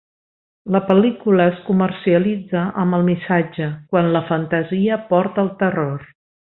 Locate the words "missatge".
3.13-3.71